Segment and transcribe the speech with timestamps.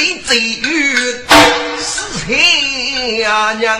[0.00, 0.72] 公姑谁最冤？
[1.78, 2.32] 是黑
[3.58, 3.78] 娘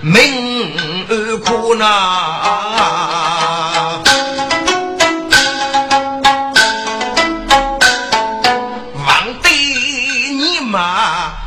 [0.00, 1.06] 命
[1.40, 1.82] 苦呐。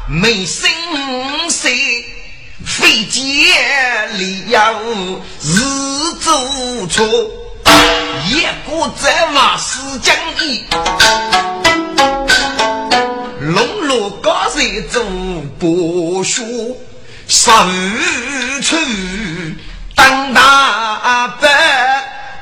[0.07, 0.69] 没心
[1.49, 1.67] 思，
[2.65, 3.23] 非见
[4.17, 5.59] 理要日
[6.21, 7.05] 做错，
[8.27, 10.63] 一个在马死将义，
[13.45, 15.03] 龙罗高人做
[15.59, 16.75] 不书，
[17.27, 18.75] 十二处
[19.93, 21.47] 当大伯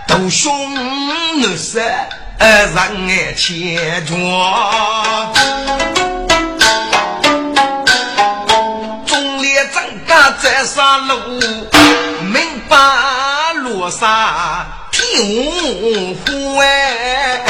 [0.08, 0.54] 都凶
[1.42, 1.82] 恶色，
[2.40, 5.30] 让爱牵挂。
[10.42, 11.16] 在山路，
[12.32, 12.78] 明白
[13.62, 17.42] 落沙天虎哎，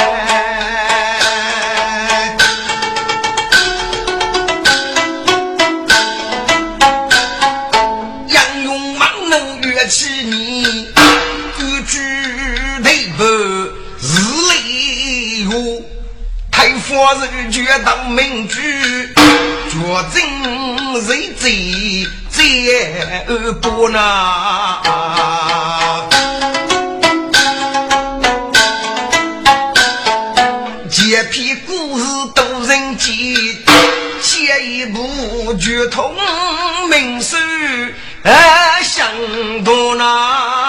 [17.03, 18.56] 太夫人决当明句，
[19.69, 19.75] 决
[20.14, 20.22] 定
[21.06, 22.08] 谁贼。
[22.30, 22.41] 再
[23.62, 24.81] 不那，
[30.90, 33.59] 这篇故事都人记，
[34.22, 36.16] 写一部剧通
[36.90, 37.35] 名书，
[38.81, 39.06] 想
[39.66, 40.62] 多那。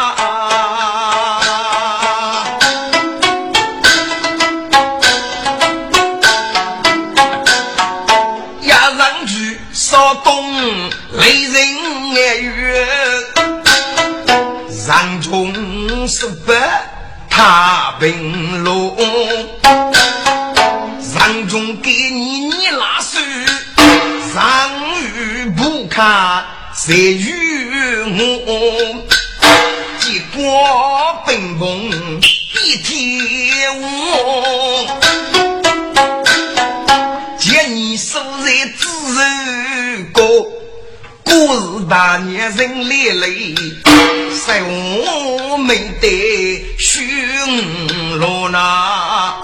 [16.07, 16.55] 十八
[17.31, 18.95] 太平路，
[21.01, 23.19] 上中给你你拉手，
[24.33, 24.71] 上
[25.01, 26.45] 雨不看
[26.75, 27.33] 下雨
[28.47, 29.03] 我，
[29.99, 31.91] 结果奔风
[32.21, 33.83] 比天舞，
[37.39, 38.89] 见你手在自
[39.19, 40.23] 然高。
[41.25, 43.55] 故事大年人烈泪，
[44.47, 49.43] 在我们的寻路那。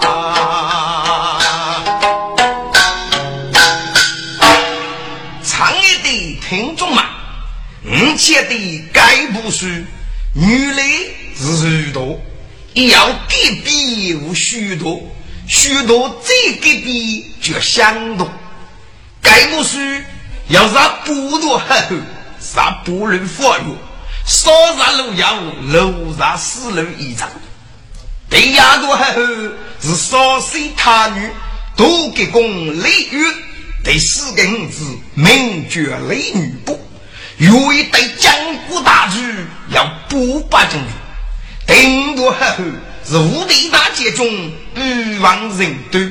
[5.43, 7.03] 长一的听众们，
[7.83, 9.65] 五千的该部书，
[10.33, 10.83] 女来
[11.35, 12.21] 是许多，
[12.75, 15.01] 要给比无许多，
[15.47, 18.31] 许多再给比就相多，
[19.21, 19.77] 该部书。
[20.51, 20.75] 要是
[21.05, 21.95] 不多呵呵，
[22.41, 23.63] 啥不能发育，
[24.25, 25.39] 烧杀路要
[25.71, 27.29] 路上死路一场。
[28.29, 31.29] 对呀多呵呵，是烧死他女，
[31.77, 32.43] 多给公
[32.81, 33.23] 雷雨，
[33.81, 36.77] 对四个子名绝雷女不？
[37.37, 38.33] 有一对江
[38.67, 39.19] 湖大局
[39.69, 42.63] 要不把正的，顶多呵呵
[43.07, 44.27] 是无敌大街中
[44.75, 46.01] 欲望人多，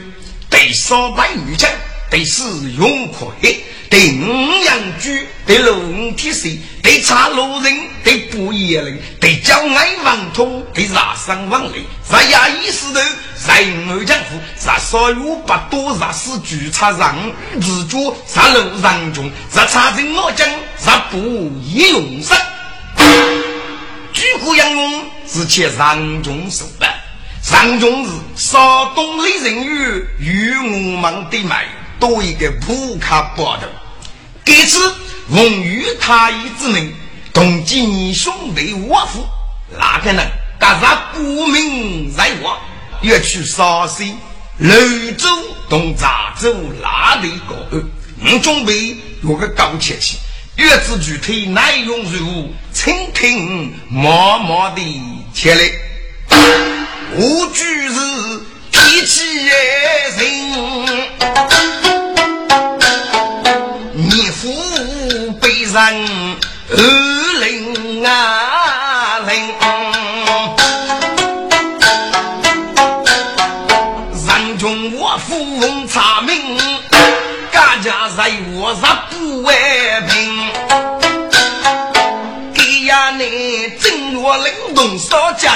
[0.48, 1.70] 对烧白女将。
[2.10, 2.42] 对使
[2.76, 17.16] 用可黑，对五羊居，对龙体水，对查路人，对不野人，对叫爱王通，对杀生王雷，杀牙医师头，人二江湖，杀所有不多，杀死举差让
[17.60, 20.48] 自主，杀路人中，杀查人我将，
[20.78, 21.18] 杀不
[21.60, 22.32] 一勇士，
[24.12, 26.94] 举国杨勇，是且上中手办，
[27.42, 31.66] 上中是少东的人与与我们的买。
[31.98, 33.64] 多一个普卡报道，
[34.52, 34.92] 这次
[35.32, 36.92] 奉与太医之命，
[37.32, 39.24] 同几年兄弟我父，
[39.78, 40.26] 哪个能
[40.58, 42.58] 打上国民在望？
[43.02, 44.18] 要去绍兴、
[44.58, 45.28] 柳州、
[45.68, 46.52] 东查州
[46.82, 47.54] 哪里搞？
[48.24, 50.16] 我准备有个高铁去，
[50.56, 52.48] 月子具体内容如何？
[52.72, 54.82] 请听默默的
[55.32, 55.62] 前来。
[57.12, 58.00] 我居是
[58.72, 59.60] 脾气人。
[65.72, 65.78] 人
[66.68, 66.76] 二
[67.38, 69.54] 零啊零，
[74.26, 76.58] 人中我富翁查明，
[77.52, 78.80] 家家在我是
[79.10, 79.54] 不为
[80.08, 80.50] 平。
[82.52, 85.54] 给呀你正月灵动少讲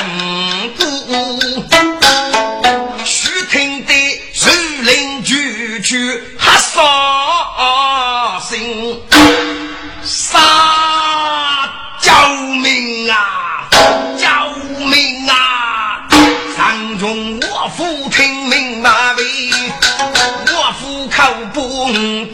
[21.17, 21.63] 口不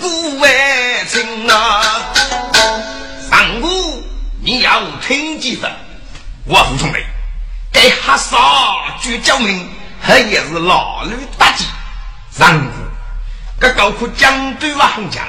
[0.01, 0.49] 顾为
[1.07, 1.83] 情啊！
[3.31, 4.03] 上午
[4.43, 5.71] 你要听几分？
[6.47, 6.99] 我父兄弟，
[7.71, 8.39] 该哈杀
[9.03, 9.69] 就救命，
[10.01, 11.67] 还也是老驴大吉。
[12.33, 12.71] 上午
[13.61, 15.27] 这高苦将对我很强，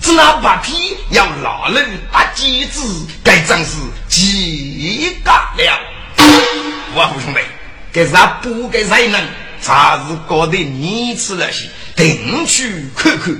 [0.00, 1.78] 只拿把皮要老驴
[2.10, 3.76] 打鸡子，该真是
[4.08, 5.78] 几个了。
[6.96, 7.38] 我父兄弟，
[7.92, 9.24] 该啥不该谁能？
[9.62, 13.32] 才是觉得你吃了些，定去看看。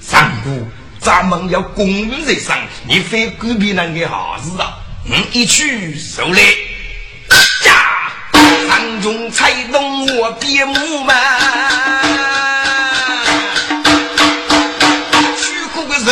[0.00, 0.66] 上午
[1.00, 4.78] 咱们要公于人上，你非管别人的好事啊！
[5.06, 6.42] 嗯，一去受累，
[7.64, 8.12] 呀，
[8.68, 11.14] 当中才懂我别母嘛。
[15.36, 16.10] 去过个树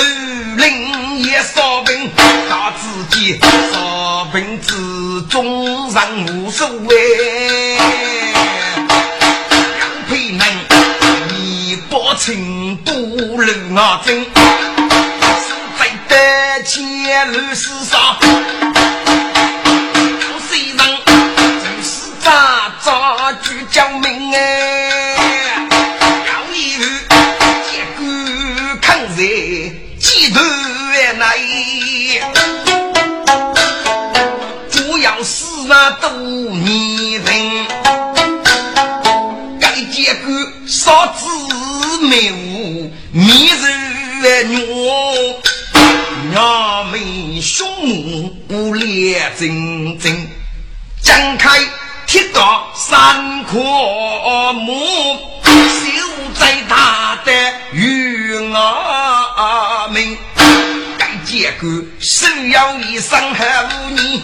[0.56, 2.10] 林也烧饼，
[2.48, 3.40] 打自己
[3.72, 7.65] 烧饼之中人无所谓。
[12.16, 14.30] 你不清不冷啊真，守
[15.78, 18.16] 在得前路是啥？
[23.70, 25.14] 救命哎！
[26.26, 26.80] 要一日
[27.68, 28.00] 结果
[28.80, 29.18] 抗日
[29.98, 30.40] 几多
[31.18, 31.28] 难，
[34.70, 37.66] 主要是那多年人，
[39.60, 40.32] 该结果
[40.66, 41.26] 少子
[42.06, 43.48] 没无迷
[44.22, 44.64] 人女，
[46.30, 47.66] 娘们凶
[48.48, 50.14] 武烈铮铮，
[51.02, 51.60] 张开。
[52.06, 53.58] 铁道三棵
[54.52, 55.50] 木，修
[56.38, 57.32] 在大的
[57.72, 60.16] 玉阿门。
[60.96, 64.22] 该结果生要一生还无你，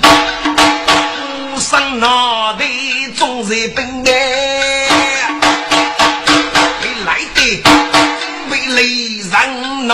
[1.52, 2.64] 无生脑袋
[3.16, 5.01] 总是笨哎。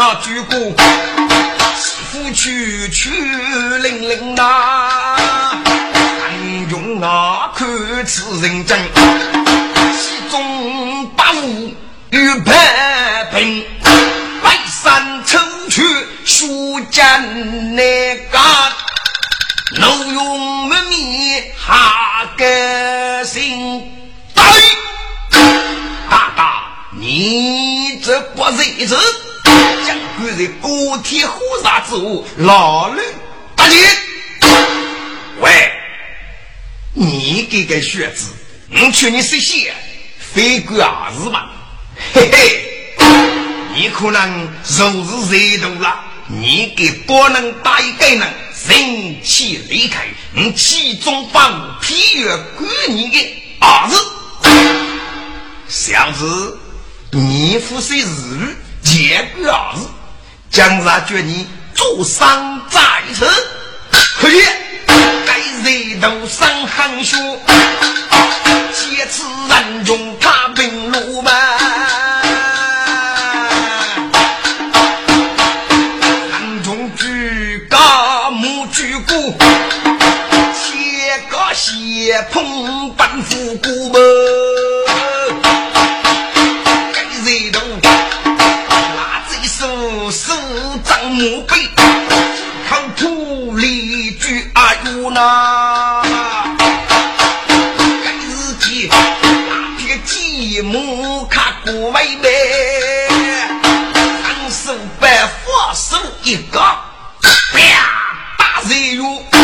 [0.01, 0.57] 那举国，
[1.75, 5.59] 师傅去去零零呐。
[7.01, 7.67] 那看
[8.07, 8.79] 此人真，
[9.99, 11.75] 其中八五
[12.11, 13.65] 与白平，
[14.41, 15.37] 白山抽
[15.69, 15.83] 去
[16.25, 18.39] 书剑那个，
[19.81, 23.83] 怒用门面下个心。
[24.33, 24.45] 对，
[26.09, 26.63] 大大，
[26.93, 28.97] 你这不认识，
[29.87, 33.01] 将军在锅贴火杀之物，老吕
[33.55, 33.77] 大姐，
[35.41, 35.73] 喂。
[36.95, 38.33] 你这个学子，
[38.71, 39.73] 我劝你实现，
[40.19, 41.53] 非管儿子吧？
[42.13, 42.67] 嘿嘿，
[43.77, 53.19] 你可能肉是热度了，你给不能打一个人，人气离开，你其中把我批阅管你的
[53.61, 53.97] 儿子，
[55.69, 56.59] 小子，
[57.13, 58.57] 你父 虽日日
[58.89, 59.87] 结管儿子，
[60.51, 62.81] 将来叫你做商在
[63.15, 63.27] 此，
[64.19, 64.41] 可以。
[65.65, 67.17] 人头上寒血，
[68.73, 71.31] 劫持人中踏平路嘛。
[76.31, 79.37] 人中举高木举鼓，
[80.55, 82.58] 切个血碰
[91.19, 91.57] 掌木背。
[95.11, 96.03] 那
[98.05, 102.29] 该日记那片积木看过未呗？
[104.23, 106.61] 双手白佛手一个，
[107.21, 107.59] 啪！
[108.37, 109.39] 大人肉，该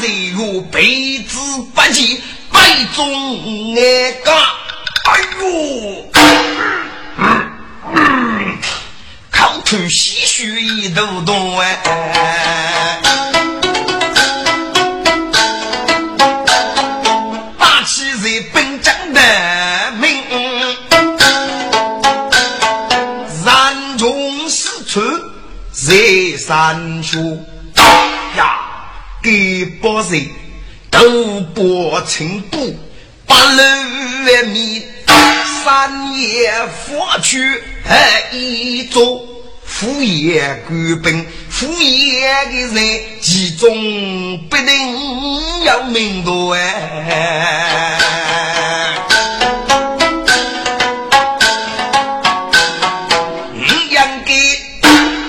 [0.00, 1.38] 人肉被子
[1.74, 2.60] 不起，百
[2.94, 4.32] 中那个，
[5.04, 5.44] 哎呦！
[9.68, 11.78] 口吐鲜血一肚洞哎。
[25.70, 25.94] 在
[26.36, 27.18] 山下
[28.36, 28.58] 呀，
[29.22, 30.28] 给不人
[30.90, 32.76] 都不清补，
[33.26, 33.62] 八路
[34.48, 34.82] 米
[35.64, 37.62] 三爷佛去
[38.32, 39.27] 一座
[39.78, 43.70] 敷衍官兵，敷衍的人，其中
[44.50, 44.74] 必定
[45.64, 46.52] 有名多。
[46.54, 47.96] 哎，
[53.54, 54.34] 你应该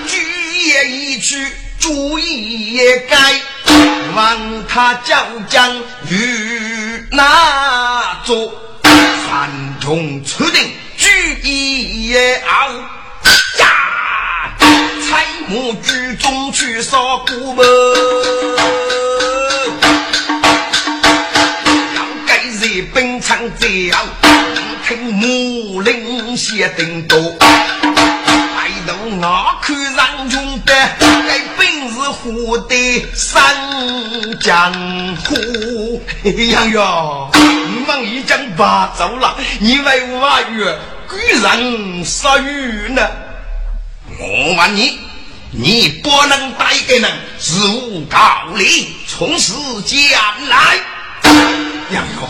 [0.08, 1.36] 注意一处，
[1.78, 3.16] 注意也该，
[4.16, 5.14] 问他究
[5.48, 8.52] 竟与哪座
[9.28, 9.48] 传
[9.80, 10.68] 统朝廷
[12.02, 12.99] 也熬。
[15.10, 17.66] 彩幕剧中去杀古门，
[21.96, 23.68] 要改日本长将，
[24.86, 27.18] 听木林写定多。
[29.18, 33.42] 那可让用的，该本是虎的三
[34.40, 34.72] 江
[35.24, 36.00] 湖。
[36.22, 40.64] 杨哟，你们已经八走了，你为我与
[41.10, 43.02] 居然杀鱼呢？
[44.20, 44.98] 我问你，
[45.50, 49.98] 你不能带给人，是无道理，从此将
[50.48, 50.78] 来。
[51.90, 52.28] 杨哥。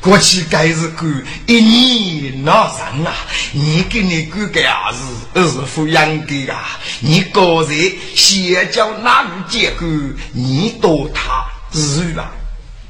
[0.00, 1.06] 过去该是过
[1.46, 3.14] 一年那人啊，
[3.52, 4.98] 你给你哥哥儿子
[5.34, 9.86] 儿子抚养的啊，你个人先叫哪个结果？
[10.32, 11.44] 你多他
[11.78, 12.32] 是吧？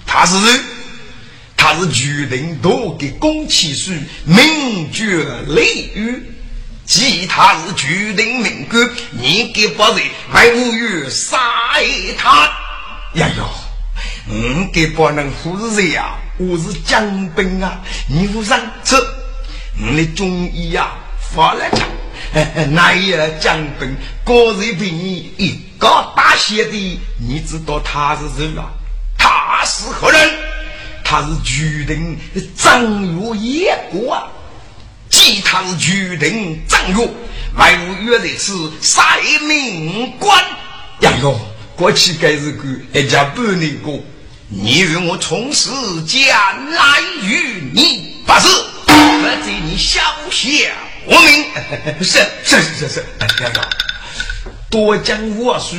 [0.07, 0.37] 他是
[1.57, 3.91] 他是决定多给公启书
[4.25, 6.23] 名绝雷雨，
[6.91, 11.39] 其他是决定命官，你给不是还无语杀
[12.19, 12.47] 他
[13.15, 13.49] 呀哟，
[14.27, 16.17] 你给不能服谁呀？
[16.37, 19.01] 我是江兵啊，你不上车，
[19.79, 20.91] 你的中医呀
[21.33, 21.87] 发了枪，
[22.75, 28.65] 那也江兵，个人比你一个大写的，你知道他是谁吗？
[29.17, 30.29] 他是何人？
[31.05, 32.17] 他是巨人
[32.57, 32.83] 张
[33.15, 34.27] 若叶国啊！
[35.31, 37.09] 既他是巨人张若，
[37.57, 40.45] 外无约的是赛命官
[41.03, 41.41] 呀哟，
[41.77, 44.01] 过去该是个一家半年过。
[44.49, 45.71] 你与我从此
[46.03, 46.21] 将
[46.73, 48.49] 来与你不是，
[48.89, 50.01] 我在你小
[50.33, 50.51] 下
[51.07, 51.45] 无名。
[52.01, 53.05] 是是是是是，
[53.39, 53.69] 两个
[54.69, 55.77] 多讲话术，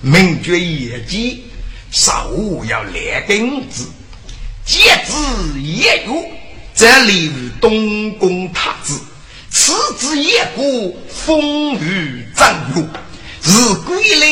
[0.00, 1.44] 名绝业绩，
[1.92, 2.32] 少
[2.68, 3.88] 要两根子，
[4.66, 6.26] 戒指也有，
[6.82, 9.00] 这里于东宫太子，
[9.48, 12.84] 此子也过风雨战勇，
[13.44, 14.26] 日归来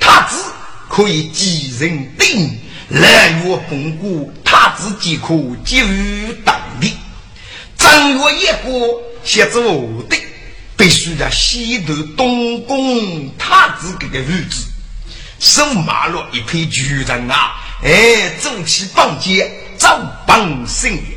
[0.00, 0.42] 太子
[0.88, 2.58] 可以继任定。
[2.88, 6.94] 来月风骨，他自己可给予当地。
[7.76, 10.16] 正月一过，写着我的，
[10.78, 14.64] 必须在西头东宫他自这个日子，
[15.38, 17.62] 守马路一批巨人啊！
[17.82, 21.13] 哎，走起绑街，早帮生意，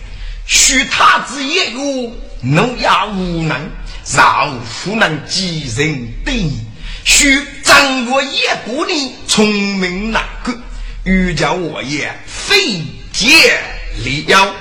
[0.48, 3.70] 许他子也有农业无能，
[4.16, 6.50] 让湖南几人对，
[7.04, 10.54] 许正月一过呢，聪明难过。
[11.04, 13.60] 欲教我也，非借
[14.04, 14.54] 力邀。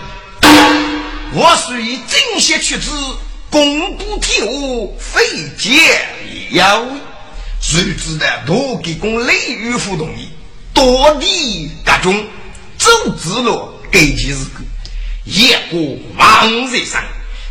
[1.32, 2.90] 我属于正邪取之，
[3.50, 4.52] 公布天下，
[4.98, 5.70] 非借
[6.28, 6.84] 力邀。
[7.60, 10.28] 谁知道多给公雷雨互动意，
[10.72, 12.26] 多地各种
[12.78, 14.64] 走之路，给其日个
[15.26, 15.80] 夜过
[16.16, 17.02] 望日上，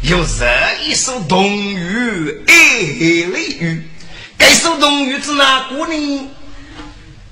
[0.01, 0.47] 有这
[0.85, 3.85] 一首冬雨爱雷雨，
[4.37, 6.29] 该首冬雨是哪个呢？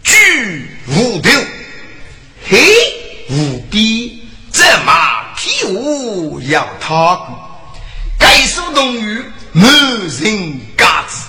[0.03, 1.29] 巨无头，
[2.45, 2.62] 嘿
[3.29, 7.50] 无比，这马屁股要他过。
[8.19, 9.23] 该首东语
[9.53, 9.65] 没
[10.19, 11.25] 人嘎子，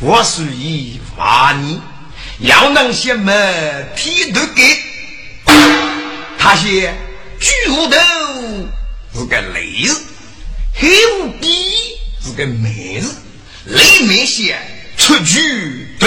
[0.00, 1.80] 我属于话你，
[2.40, 3.32] 要能写么
[3.94, 4.82] 批都给。
[6.36, 6.92] 他写
[7.48, 7.96] 巨无头
[9.14, 10.02] 是个雷字，
[10.74, 11.48] 黑无比
[12.22, 13.14] 是个美字，
[13.64, 14.58] 雷没写
[14.98, 16.06] 出巨头，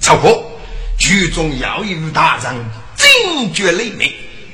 [0.00, 0.50] 超过。
[0.98, 2.54] 剧中要有大人
[2.96, 4.10] 惊觉雷鸣，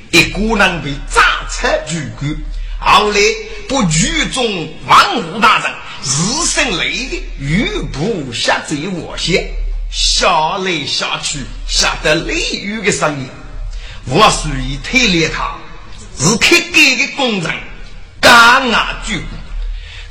[0.09, 2.25] 一个人被炸拆巨骨。
[2.77, 3.19] 后来
[3.69, 5.71] 不剧中万物大人
[6.03, 9.49] 日生雷的雨不下在我先
[9.89, 13.29] 下来下去下得雷雨的声音，
[14.07, 15.55] 我属于推炼他
[16.23, 17.51] 是开改的工人，
[18.21, 18.29] 高
[18.67, 19.25] 压巨骨，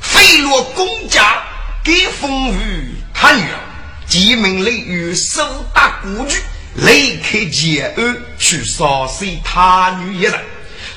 [0.01, 1.41] 飞落公家
[1.85, 3.57] 给风雨他女儿。
[4.07, 5.41] 吉命雷雨手
[5.73, 6.37] 打古具，
[6.75, 10.37] 雷开剑案去杀死他女一人。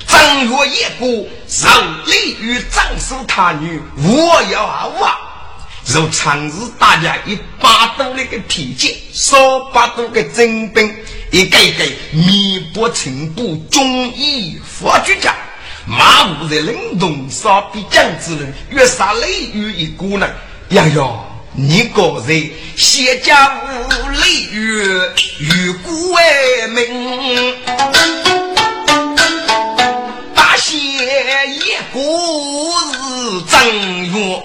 [0.09, 1.29] 正月一过，
[1.63, 5.17] 让雷雨斩首他女，我要啊！
[5.87, 10.93] 如常日大家一把刀那个皮剑，少把刀个真兵，
[11.35, 15.35] 一个个面部情部忠义佛举家，
[15.85, 20.33] 马武在冷冻杀比将之人，越杀雷雨一个人，
[20.69, 21.25] 呀哟！
[21.57, 23.67] 你个人谢家无
[24.11, 24.85] 雷雨，
[25.41, 27.57] 与孤为名，
[30.37, 31.59] 大写一
[31.93, 31.99] 个
[32.93, 33.59] 是正
[34.07, 34.41] 月，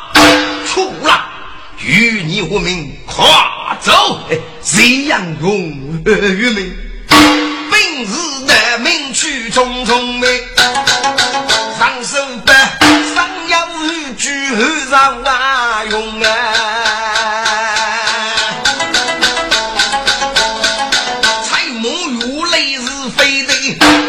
[0.66, 1.24] 出了，
[1.78, 4.18] 与你无名跨走，
[4.60, 6.76] 谁样用与名？
[7.08, 10.20] 本日的名曲匆匆，
[14.96, 16.26] 上啊用啊，
[21.44, 23.52] 彩木如泪是非的，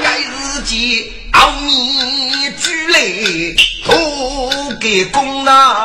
[0.02, 3.00] 该日记熬米举来
[3.84, 5.84] 托给公啊。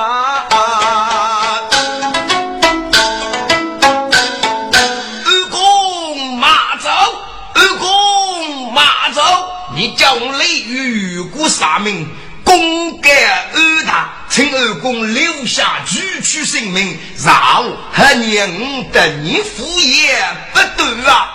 [11.48, 12.08] 杀命
[12.44, 13.10] 功盖
[13.52, 20.16] 二大，请二公留下举取性命，然后和娘的你父也
[20.54, 21.28] 不对啊！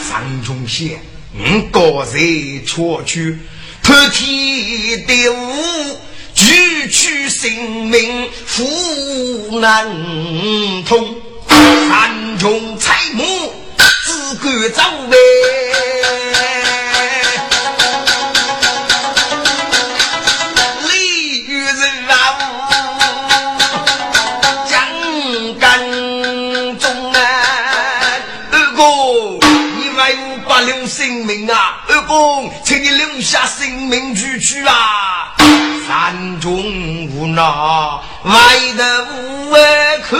[0.00, 1.02] 三中县，
[1.36, 3.36] 嗯，高人错去，
[3.82, 5.98] 破天的物，
[6.36, 9.84] 举取性命苦难
[10.84, 11.16] 通，
[11.48, 13.24] 三中财母
[13.76, 15.16] 只管走呗。
[33.22, 35.34] 下性命去去啊！
[35.86, 37.42] 山中无奈，
[38.24, 38.32] 外
[38.76, 38.82] 头
[39.14, 40.18] 无外看，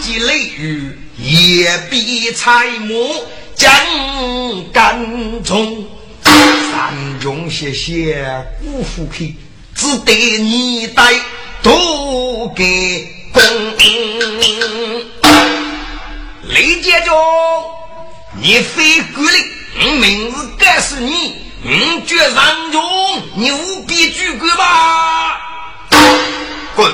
[0.00, 3.70] 积雷雨也比柴木将
[4.72, 5.86] 干中。
[6.24, 8.26] 山中谢谢
[8.60, 9.36] 辜负去，
[9.74, 11.02] 只得你带
[11.62, 13.42] 多给公。
[16.48, 17.14] 雷杰中，
[18.40, 19.61] 你非国力。
[19.74, 22.82] 我名字告诉你，你绝上中，
[23.36, 25.40] 你务必举官吧！
[26.76, 26.92] 滚！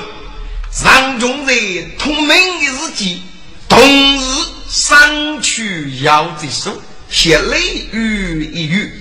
[0.70, 1.54] 上中在
[1.98, 3.22] 同名的日记，
[3.68, 4.20] 同日
[4.68, 8.92] 上去要这手，写雷雨一语。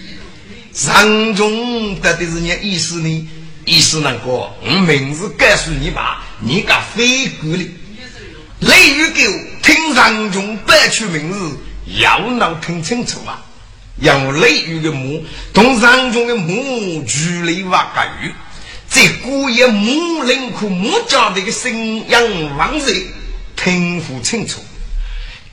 [0.73, 3.29] 上中得的是你意思呢？
[3.65, 4.55] 意思那个，我
[4.87, 7.69] 名字告诉你吧，你个非官的。
[8.61, 9.21] 雷雨狗
[9.61, 11.57] 听上中白取名字，
[11.99, 13.43] 要能听清楚啊！
[13.99, 18.31] 用雷雨的母同上中的母距离挖个鱼，
[18.87, 22.21] 在古也母林库母家的个生养
[22.57, 22.93] 旺盛，
[23.55, 24.61] 听不清楚。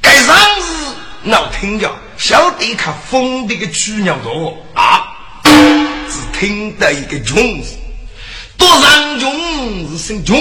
[0.03, 7.77] 该上日闹听着，小弟看疯的个猪鸟多啊，只听得一个穷字，
[8.59, 10.37] 多上穷是姓穷，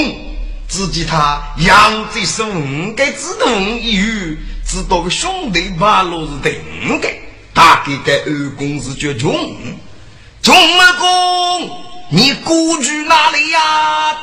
[0.68, 4.38] 自己他养这是五该自动一语，
[4.68, 7.08] 知道个兄弟八路是定的。
[7.54, 9.34] 大概在二公是叫穷，
[10.42, 11.70] 穷二公，
[12.10, 14.18] 你故居哪里呀？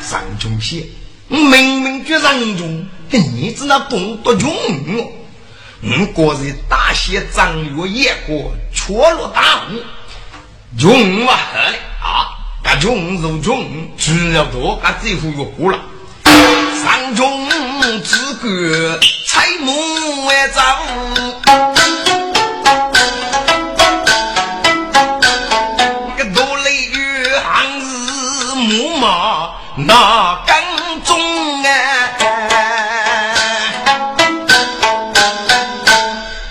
[0.00, 0.84] 上中县，
[1.28, 5.12] 我明明叫上中，你只那懂得穷哦。
[5.82, 9.82] 我果然大写张月夜过，错落大雾，
[10.80, 12.28] 穷嘛好嘞啊！
[12.64, 13.66] 那穷是穷，
[13.98, 15.78] 只要多，那这副越过了。
[16.24, 17.48] 上中
[18.02, 21.81] 只管采木为走。
[29.74, 31.18] 那耕种
[31.62, 32.10] 啊，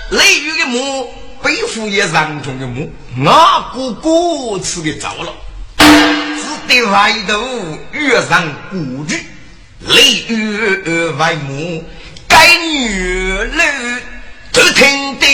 [0.10, 2.92] 雷雨的母背负也上中的母，
[3.24, 5.32] 我哥哥吃的早了，
[5.78, 7.40] 只得外头
[7.92, 9.24] 遇上故居，
[9.82, 11.84] 雷雨外母
[12.28, 14.02] 该女儿
[14.52, 15.28] 都听得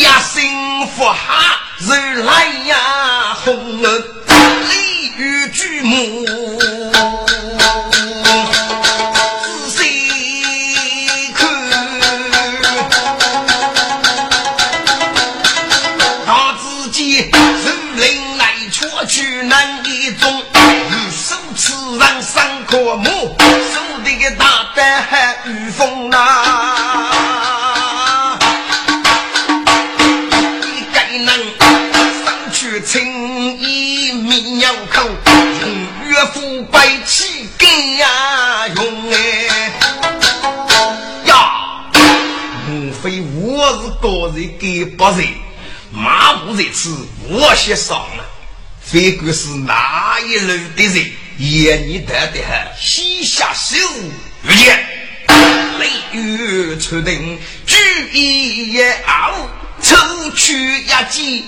[0.00, 4.76] 呀心福哈，日来呀红了雷
[5.18, 6.24] 雨巨母。
[22.72, 26.16] 过目，手里的大胆还御风呐！
[30.62, 31.28] 你该能
[32.24, 35.06] 上去青衣迷鸟口，
[35.60, 35.68] 用
[36.08, 37.66] 岳父白起给
[37.98, 39.70] 呀用哎
[41.26, 41.84] 呀！
[42.66, 45.28] 莫非我是个人给不人？
[45.90, 48.24] 马虎在此，我先上了。
[48.80, 52.38] 非管是哪一路的人，也你得的
[52.80, 53.76] 西下手
[54.44, 54.86] 遇见，
[55.80, 57.76] 雷雨出定，举
[58.12, 59.50] 一傲，
[59.82, 59.96] 抽
[60.36, 61.44] 取一击，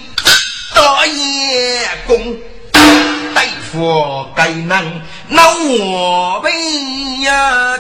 [0.75, 2.37] 大眼功，
[2.73, 7.79] 对付该能，那我们呀。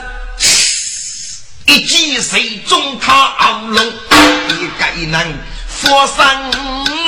[1.66, 5.34] 一击水中他昂龙，一该能
[5.66, 6.48] 佛山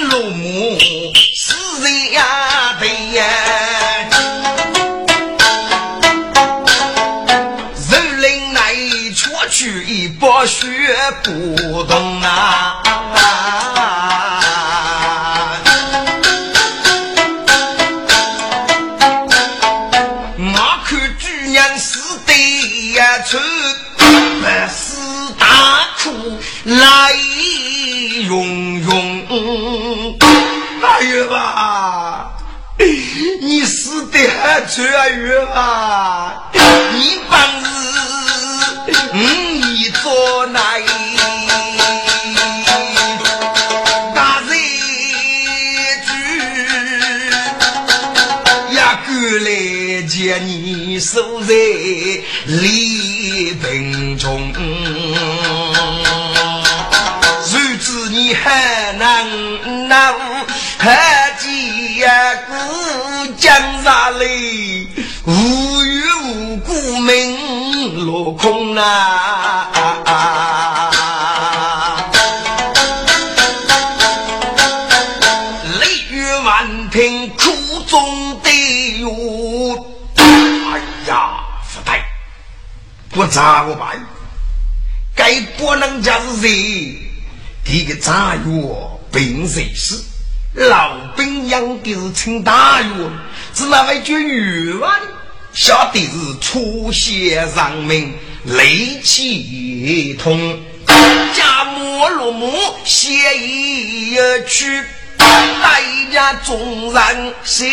[0.09, 0.77] 落木
[1.37, 3.25] 死人呀的呀，
[10.47, 10.71] 一把血
[11.25, 12.83] 不动啊。
[26.65, 27.13] 来
[28.29, 30.19] 用用，
[30.81, 32.31] 大月吧，
[33.41, 36.51] 你死的还穿越吧？
[36.53, 39.56] 你本事，嗯，
[40.07, 40.61] 你做哪？
[44.15, 44.51] 大人
[46.07, 46.09] 主
[48.73, 49.49] 呀，过来
[50.07, 51.53] 见你守在
[52.45, 54.53] 礼本中。
[57.45, 60.15] 谁知你还能闹
[60.79, 62.09] 还记呀？
[62.47, 62.53] 古
[63.39, 64.89] 江上里
[65.25, 67.37] 无缘无故名
[67.97, 69.69] 落空啊！
[75.81, 78.51] 泪雨万庭苦中的
[79.01, 79.87] 哟！
[80.17, 80.79] 哎
[81.09, 81.41] 呀，
[81.75, 82.01] 不对，
[83.11, 84.07] 不咋办？
[85.15, 86.99] 该不能叫谁？
[87.65, 89.99] 这个杂药并谁是
[90.55, 92.89] 老兵养的是陈大药，
[93.55, 95.07] 是那位叫玉娃的，
[95.57, 98.13] 晓得是出血上命，
[98.45, 100.61] 雷气通，
[101.35, 102.53] 家母落母
[102.85, 104.17] 血一
[104.47, 104.85] 去，
[105.17, 105.81] 大
[106.13, 107.65] 家众人受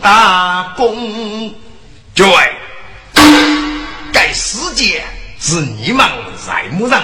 [0.00, 1.54] 大功。
[2.14, 2.56] 诸位，
[4.10, 5.04] 该世界
[5.38, 6.08] 是你们
[6.46, 7.02] 在木上，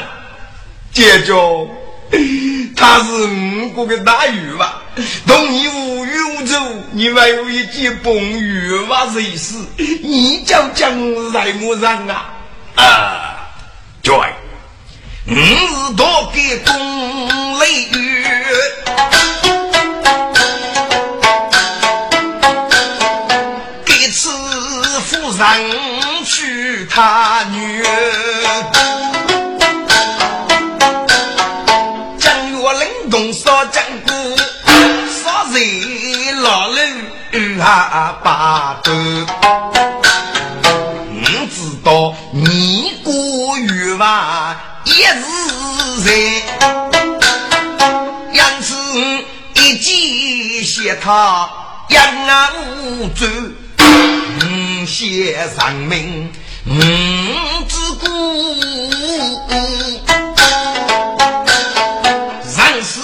[0.90, 1.68] 接着。
[2.76, 4.82] 他是五国的大鱼吧？
[5.26, 6.54] 同你无欲无求，
[6.92, 9.08] 你还有一件崩鱼吧？
[9.12, 9.54] 谁是？
[10.02, 10.92] 你叫将
[11.32, 12.34] 在么上啊？
[12.76, 13.48] 啊，
[14.02, 14.14] 对，
[15.24, 18.26] 你是多给公雷雨，
[23.86, 24.28] 给此
[25.06, 25.70] 夫人
[26.26, 29.01] 娶他女儿。
[37.64, 38.90] 阿爸的，
[40.62, 45.20] 我知道你过月娃也是
[46.04, 46.42] 人，
[48.32, 48.74] 因此
[49.54, 51.48] 一记写他
[51.90, 53.28] 养啊无罪，
[53.78, 56.32] 嗯，写上名，
[56.66, 56.80] 嗯，
[57.68, 58.06] 之故，
[62.56, 63.00] 人死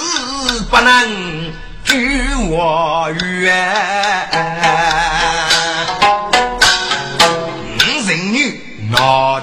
[0.69, 1.53] 不能
[1.89, 4.29] 拒我远。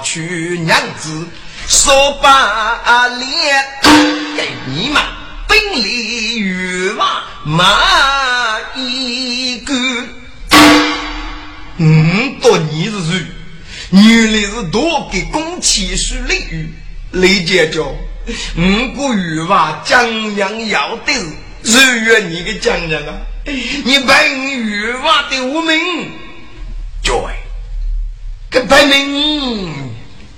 [0.03, 1.27] 去娘子
[1.67, 3.65] 说把脸
[4.37, 5.01] 给你们
[5.47, 7.07] 本领欲望
[7.43, 7.65] 马
[8.75, 9.73] 一个，
[11.77, 13.25] 嗯，多你是谁？
[13.91, 16.73] 原来是多给公气数礼遇，
[17.11, 17.69] 李姐
[18.55, 18.61] 五
[18.95, 21.25] 个欲望江娘要的是
[21.69, 26.11] 日月你给讲讲啊，你本欲望的无名，
[27.03, 27.13] 对，
[28.49, 29.73] 个白名。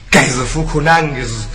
[0.09, 1.45] 该是苦苦难的日子，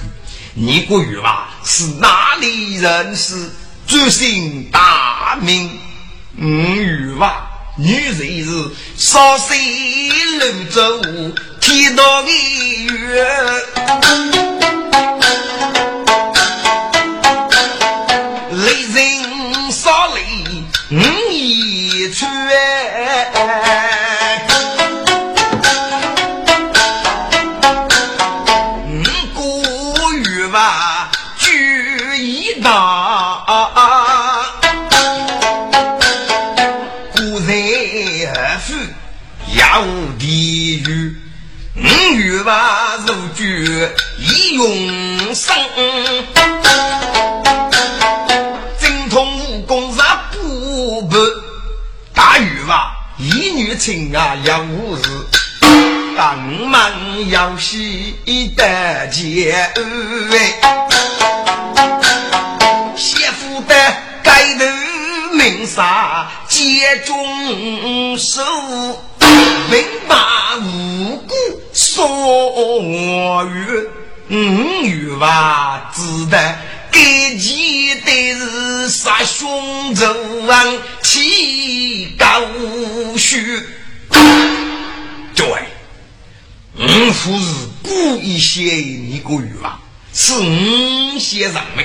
[0.55, 3.51] 你个玉娃是哪里人士？
[3.89, 5.69] 祖姓大名，
[6.39, 7.45] 五玉娃，
[7.77, 9.59] 女人是少岁
[10.39, 11.03] 楼走
[11.61, 13.27] 天道的月，
[43.07, 43.89] 如菊
[44.19, 45.55] 一永生。
[48.79, 51.21] 精通武功若不笨，
[52.15, 55.03] 大禹吧，一女情啊也无事。
[56.17, 58.15] 当门要西
[58.57, 59.73] 得见，
[62.97, 63.75] 媳妇的
[64.23, 64.65] 盖头
[65.33, 68.43] 名杀，街中受。
[69.71, 71.35] 文把无辜
[71.73, 73.89] 所遇，
[74.31, 74.35] 五
[74.85, 76.59] 欲吧只得。
[76.91, 80.07] 给记得是杀兄仇
[80.47, 82.41] 王，气高
[83.17, 83.61] 虚。
[85.35, 85.45] 对，
[86.79, 87.47] 五夫是
[87.83, 89.81] 故意写你个语啊，
[90.13, 91.85] 是五先生们。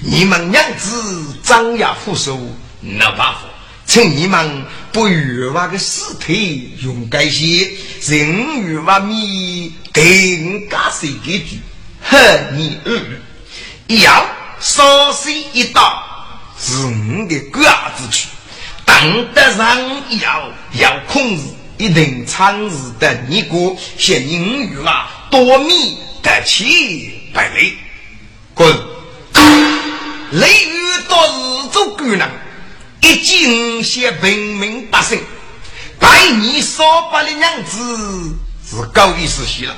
[0.00, 2.40] 你们娘子张牙虎手，
[2.80, 3.48] 那把火？
[3.92, 7.70] 趁你们不欲望的尸体勇敢些，
[8.06, 11.60] 人欲望米更加谁给举？
[12.02, 13.94] 哼，你二。
[13.94, 14.26] 要
[14.58, 16.02] 稍息一道
[16.58, 17.62] 是我的官
[17.94, 18.28] 子去，
[18.86, 19.78] 当得上
[20.22, 20.50] 要
[20.80, 21.42] 要控制
[21.76, 27.76] 一定长日的尼姑，先英语啊多米得起百里
[28.54, 28.74] 滚，
[30.30, 32.30] 雷雨多日做官人，
[33.02, 35.20] 一经先平民百姓，
[35.98, 38.34] 拜你少把的娘子
[38.64, 39.76] 是高意思些了，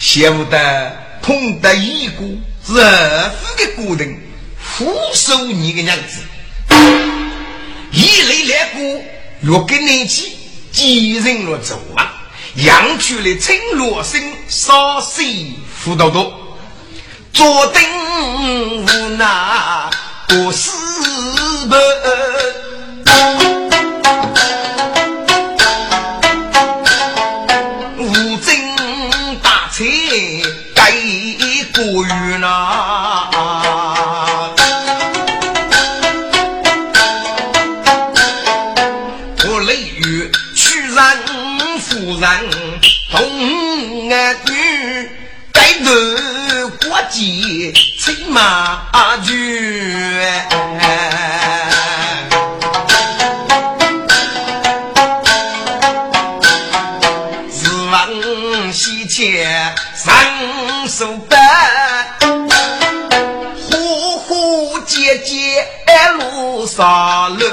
[0.00, 2.38] 羡慕的碰得一股。
[2.66, 4.20] 是二夫的孤人，
[4.60, 6.20] 俯首你的娘子，
[7.90, 9.02] 一来两过，
[9.40, 10.36] 若跟你起，
[10.70, 12.28] 几人若走啊？
[12.56, 16.58] 养出了青罗生，少谁辅导多？
[17.32, 17.82] 坐等
[18.82, 19.24] 无奈
[20.28, 20.70] 不是
[21.68, 21.78] 本。
[31.74, 32.46] 不语呐，
[39.44, 40.98] 我雷雨屈人
[41.78, 42.28] 夫人
[43.12, 45.08] 同儿女，
[45.52, 45.86] 该得
[46.68, 47.72] 国际
[48.08, 48.80] 亲马
[49.22, 50.00] 驹。
[57.50, 60.08] 自问西迁三
[60.88, 61.38] 手板。
[66.58, 67.46] 路上路，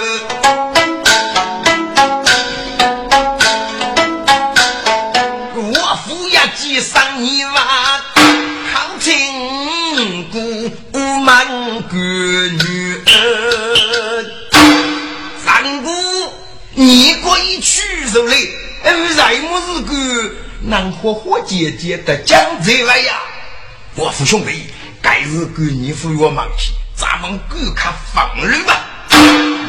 [16.86, 18.52] 你可以去手嘞，
[18.84, 23.13] ไร么是个能活活姐姐的江浙来呀？
[23.95, 24.67] 我夫兄弟，
[25.02, 26.74] 该是个你父我忙去。
[26.95, 28.86] 咱们顾客放人吧，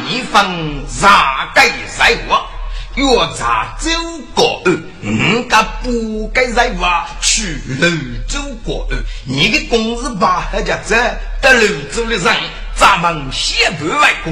[0.07, 0.45] 你放
[0.87, 2.47] 啥该在我，
[2.95, 3.89] 若咋走
[4.35, 7.89] 过二，我该不该在我去楼
[8.27, 8.97] 走过二？
[9.25, 10.95] 你的工资吧还叫这
[11.41, 12.35] 得楼走的人，
[12.75, 14.31] 咱们先不外过。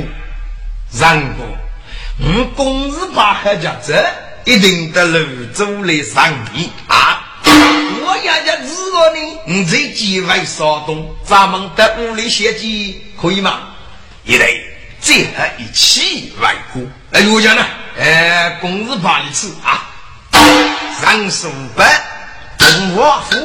[1.00, 1.46] 然过，
[2.18, 3.94] 我公子把人家这
[4.46, 5.20] 一定得楼
[5.54, 7.22] 走的上你啊！
[7.44, 13.60] 我爷爷知道呢，你这几位少东，咱们的屋里写记可以吗？
[14.24, 14.64] 一类
[15.02, 16.82] 最后一起外过。
[17.12, 17.66] 哎，我讲呢，
[18.00, 19.90] 哎，公事把你吃啊，
[21.02, 22.02] 三十五百，
[22.58, 23.36] 东华府，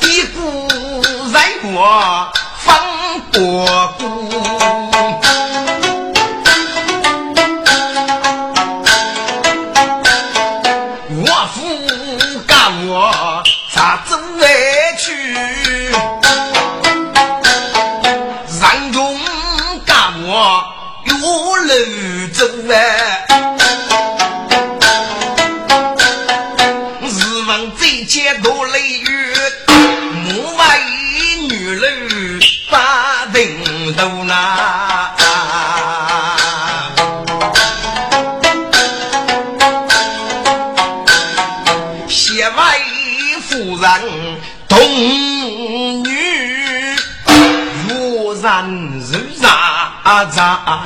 [0.00, 0.68] 一股
[1.32, 2.30] 在我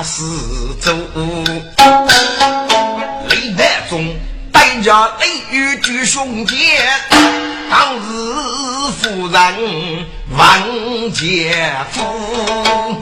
[0.09, 0.23] 杂事
[0.81, 0.91] 做，
[3.29, 4.15] 雷台中
[4.51, 6.57] 带着雷雨举胸前，
[7.69, 7.99] 当日
[8.99, 12.99] 夫人王杰夫，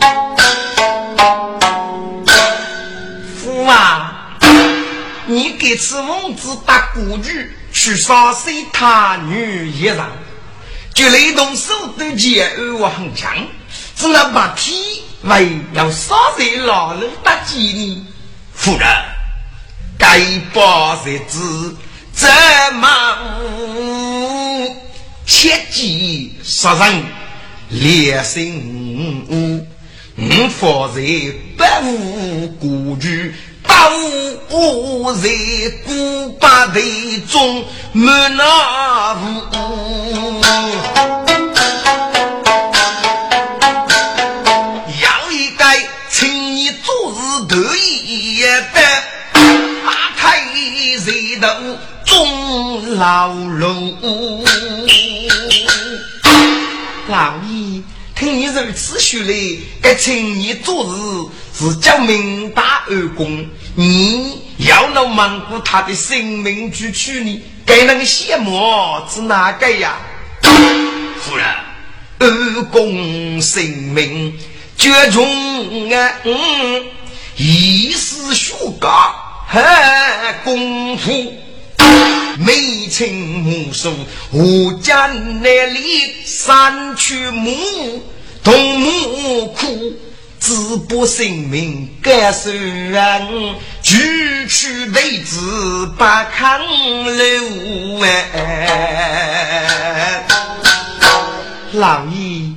[3.41, 4.37] 夫啊，
[5.27, 9.97] 你给此王子打鼓剧，去杀死他女一人，
[10.93, 13.33] 就雷动手都剑而很强，
[13.95, 15.03] 只能把皮。
[15.23, 18.05] 为要杀人老人打击你，
[18.53, 18.87] 夫人，
[19.97, 20.19] 该
[20.53, 21.75] 报日子
[22.13, 22.29] 怎
[22.75, 22.87] 么
[25.25, 27.03] 切记杀人
[27.69, 29.65] 烈性？
[30.15, 31.01] 我方在
[31.57, 33.75] 不无故居，当
[34.49, 35.29] 我在
[35.85, 39.47] 古巴队中没那无。
[51.39, 51.47] 头
[52.05, 53.97] 中老龙。
[57.07, 57.81] 老爷。
[58.15, 59.33] 听你如此说来，
[59.79, 60.91] 该请你做
[61.53, 68.59] 事是叫明大二公，你要能蒙过他的性命去取你，该能羡慕
[69.07, 69.97] 是哪个呀？
[70.41, 71.45] 夫人，
[72.17, 74.35] 二公性命
[74.75, 76.11] 绝重啊！
[76.23, 76.85] 嗯，
[77.35, 79.13] 一时学高
[79.47, 81.33] 还功夫。
[82.37, 83.91] 眉清目秀，
[84.31, 87.57] 我家那里三去母，
[88.43, 89.93] 同母苦，
[90.39, 90.53] 只
[90.87, 96.05] 不性命感受人，举去妹子不
[96.35, 96.61] 看
[97.17, 100.23] 留哎。
[101.71, 102.51] 老爷，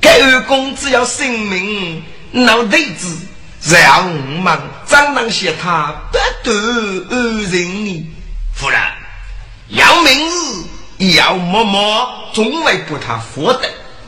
[0.00, 3.16] 该二公只要性命，老弟子
[3.62, 6.52] 让我们怎能写他不得
[7.10, 8.06] 二人呢？
[8.54, 8.80] 夫人，
[9.68, 13.60] 要明日要默默，总为不他福德。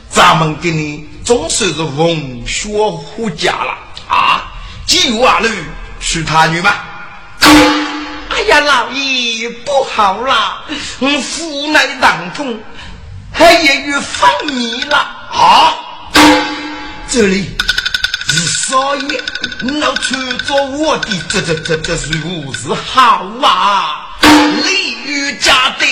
[0.09, 4.51] 咱们给你总算是文学护家了啊！
[4.85, 5.65] 几月二日
[5.99, 6.71] 娶他女吗？
[8.29, 10.65] 哎呀，老爷不好了，
[10.99, 12.59] 我父乃当中，
[13.31, 15.73] 还也与放你了啊！
[17.09, 17.55] 这里
[18.73, 19.21] 少爷，
[19.79, 24.17] 老穿着我的这这这这如是好啊！
[24.65, 25.85] 利于家的，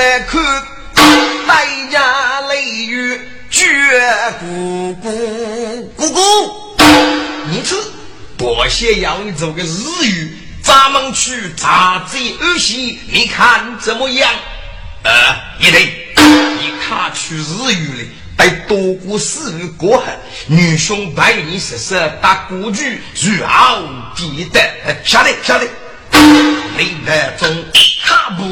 [0.00, 0.38] 五万口，
[1.46, 3.20] 大家雷雨。
[3.50, 3.66] 绝
[4.38, 6.20] 姑姑姑姑，
[7.50, 7.74] 你吃
[8.38, 14.30] 多些要你做个日语，咱们去查这儿媳，你看怎么样？
[15.02, 15.10] 呃，
[15.58, 20.04] 一对，你看去日语里，得多过四日过后，
[20.46, 23.82] 女兄百年十色打古剧，如傲
[24.16, 24.60] 必得。
[25.04, 25.66] 晓得晓得，
[26.78, 27.48] 历代中
[28.02, 28.44] 他不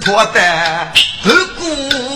[0.00, 2.13] 破的故事。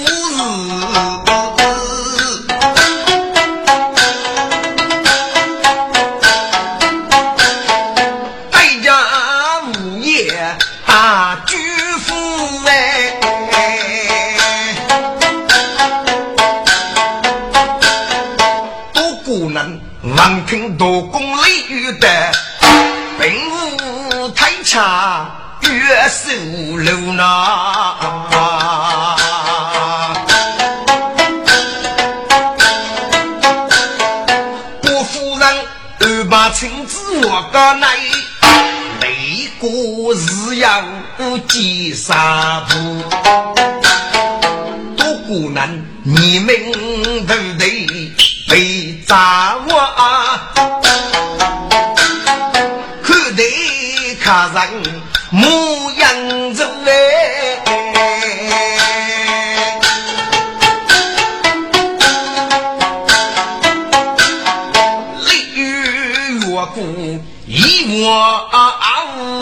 [26.88, 27.94] 流呐。
[34.80, 35.46] 郭夫人
[36.00, 37.86] 二把亲子我个内，
[39.02, 40.82] 内过日要
[41.46, 42.16] 几三
[42.68, 43.04] 步，
[44.96, 45.68] 多姑娘
[46.02, 46.56] 你们
[47.26, 47.68] 都得。
[48.50, 49.74] 被掌握，
[53.04, 53.44] 看得
[54.24, 54.87] 客人
[68.50, 68.86] 啊啊
[69.16, 69.40] 呜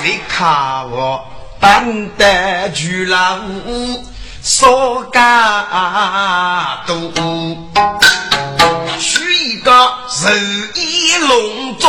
[0.00, 1.24] 谁看我
[1.60, 3.40] 担得住了？
[4.42, 6.94] 少家多，
[8.98, 9.70] 娶一个
[10.20, 10.28] 如
[10.74, 11.86] 意龙舟，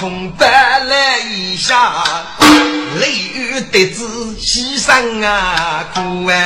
[0.00, 2.02] 痛得来一下，
[2.98, 4.02] 雷雨得知
[4.38, 6.38] 牺牲啊苦啊！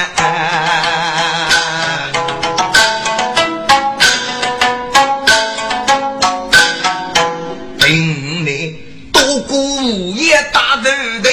[7.78, 8.74] 平内
[9.12, 10.90] 多孤也大头
[11.22, 11.30] 头，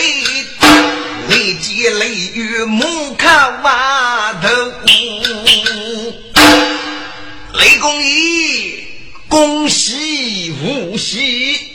[1.28, 4.48] 雷见雷雨木看瓦头。
[7.54, 8.84] 雷公义，
[9.28, 11.71] 恭喜无喜，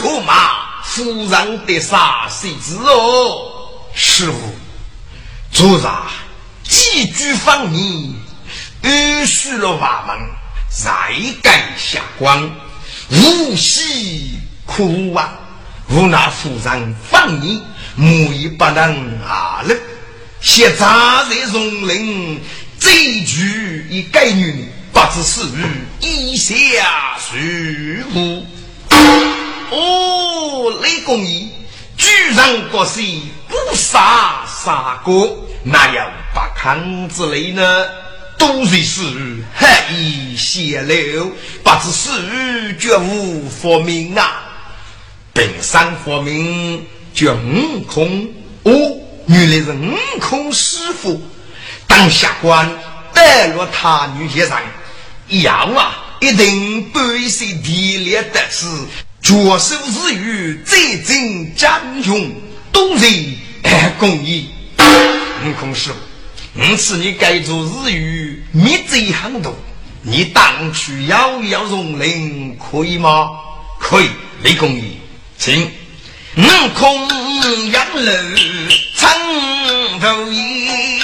[0.00, 3.52] 出马夫人的啥谁知哦？
[3.92, 4.54] 师傅，
[5.52, 5.82] 昨日
[6.62, 8.14] 几句方言，
[8.82, 10.16] 暗许了法门，
[10.70, 10.90] 再
[11.42, 12.50] 改下官，
[13.10, 15.38] 无喜苦啊！
[15.90, 17.60] 无那夫人方言，
[17.94, 19.76] 木已不能下了，
[20.40, 20.86] 现在
[21.28, 22.42] 在松林，
[22.78, 22.90] 这
[23.26, 24.66] 句一改女。
[24.92, 25.40] 不知是
[26.00, 26.54] 以下
[27.18, 28.44] 谁乎？
[29.70, 31.48] 哦，雷公义
[31.96, 33.00] 居然国是
[33.48, 36.02] 不杀杀过，哪有
[36.34, 37.86] 不康之类呢？
[38.38, 39.02] 都是是
[39.54, 41.30] 黑衣血流，
[41.62, 44.44] 不知是绝无佛名啊！
[45.34, 48.26] 本山佛名叫悟空，
[48.62, 48.72] 哦，
[49.26, 51.20] 原来是悟空师傅
[51.86, 52.66] 当下官
[53.12, 54.56] 带入他女先生。
[55.42, 58.66] 样啊，一定半些地烈得势，
[59.22, 62.32] 绝手之余再增将勇，
[62.72, 63.06] 都是
[63.98, 64.48] 公益。
[65.44, 65.96] 悟空师傅，
[66.60, 69.54] 我是你该做日语灭贼行动，
[70.02, 73.30] 你当去遥遥容灵可以吗？
[73.78, 74.08] 可以，
[74.42, 74.98] 雷公义，
[75.38, 75.70] 请。
[76.36, 76.42] 悟
[76.74, 77.08] 空
[77.72, 78.12] 杨楼
[78.96, 80.99] 长头衣。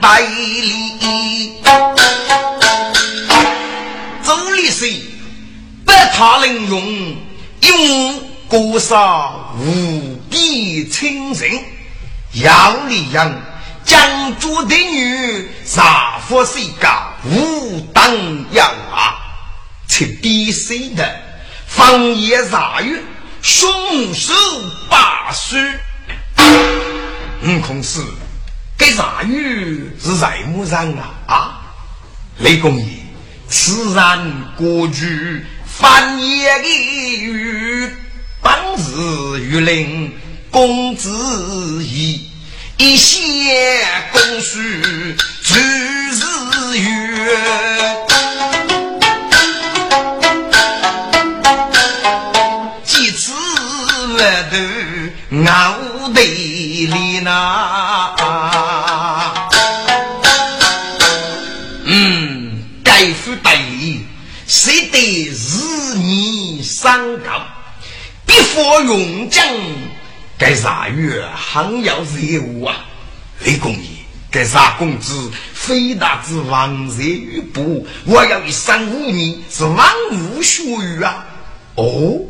[0.00, 1.62] 百里？
[4.22, 5.02] 周立水，
[5.84, 7.16] 百他能用，
[7.60, 11.60] 用过杀无比清醒。
[12.32, 13.32] 杨丽阳，
[13.84, 18.04] 将主的女，杀佛谁家无当
[18.52, 19.16] 要啊？
[19.88, 21.20] 切必须的，
[21.66, 23.00] 方言杂语，
[23.40, 24.34] 凶手
[24.90, 25.56] 八书。
[27.42, 28.00] 悟空是，
[28.78, 31.14] 这杂语是在么上啊？
[31.26, 31.60] 啊，
[32.38, 32.84] 雷公爷，
[33.48, 36.68] 此然过去翻页的
[37.22, 37.90] 语，
[38.42, 40.12] 当日玉林。
[40.48, 41.10] 公子
[41.84, 42.30] 义，
[42.78, 43.20] 一线
[44.10, 44.58] 公书
[45.42, 47.36] 诸日月，
[52.84, 53.32] 几次
[54.16, 54.56] 来头
[55.50, 58.45] 熬得里呐。
[66.86, 67.44] 年三高，
[68.24, 69.44] 必复用将。
[70.38, 72.76] 该啥月还要热务啊？
[73.44, 73.88] 雷公爷，
[74.30, 77.84] 该啥公子非大之王热于不？
[78.04, 81.26] 我要一三五年是万物学语啊！
[81.74, 82.20] 哦，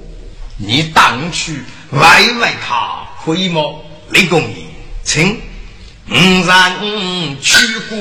[0.56, 3.60] 你当去外外他可以吗？
[4.08, 4.64] 雷公爷，
[5.04, 5.38] 请
[6.08, 7.98] 五人去过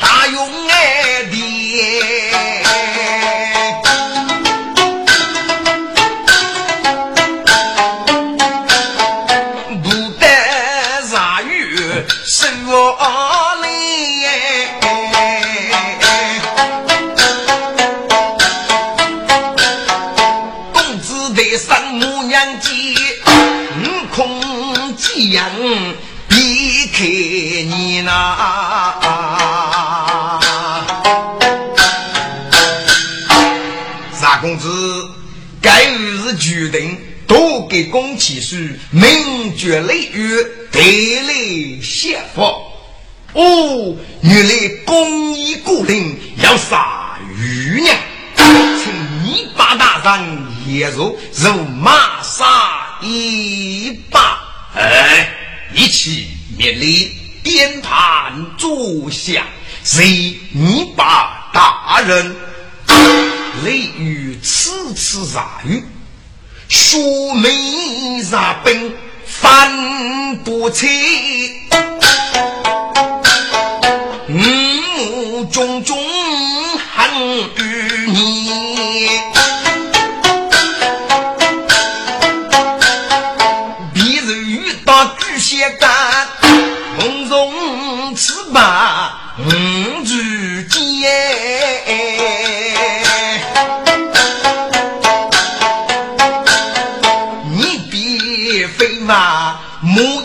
[0.00, 2.95] 大勇爱的。
[34.46, 35.10] 公子，
[35.60, 38.56] 该日是决定多给公启书，
[38.92, 40.36] 明绝雷雨，
[40.70, 42.42] 得来谢福。
[43.32, 47.96] 哦，原来公义过令要杀余娘，
[48.36, 48.92] 请
[49.24, 54.38] 你把大人也入如马杀一把，
[54.76, 55.28] 哎。
[55.74, 57.10] 一起灭礼，
[57.42, 59.44] 点盘坐下，
[59.82, 62.36] 谁你把大人？
[63.64, 65.82] 雷雨次次下雨，
[66.68, 68.94] 说没啥兵，
[69.24, 70.86] 翻不起。
[74.28, 75.96] 五种种
[76.94, 77.48] 恨
[78.08, 78.50] 你，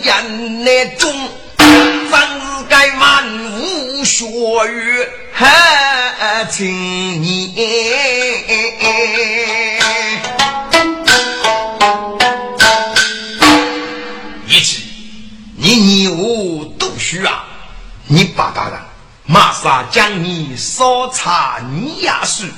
[0.02, 1.12] 言那种，
[2.10, 3.24] 凡是该万
[3.60, 6.68] 物学语还请
[7.22, 7.54] 你。
[14.46, 14.82] 一起，
[15.56, 17.44] 你牛都需啊！
[18.08, 18.80] 你爸爸的
[19.24, 22.48] 马上将你烧茶泥压水，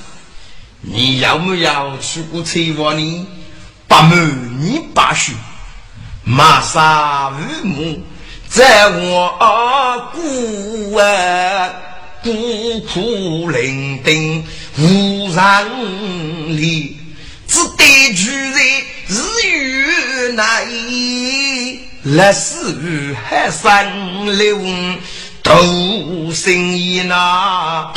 [0.80, 3.26] 你要不要去过车房呢？
[3.86, 5.34] 八门你八须。
[6.24, 8.02] 马沙雨木，
[8.48, 11.70] 在我孤啊
[12.22, 14.42] 孤苦伶仃
[14.78, 16.96] 无人理，
[17.46, 18.58] 只得居在
[19.08, 19.12] 日
[19.50, 20.42] 月内，
[22.04, 24.58] 来世海上流
[25.42, 27.92] 度生意呐，